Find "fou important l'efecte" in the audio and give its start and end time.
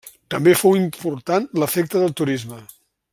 0.61-2.05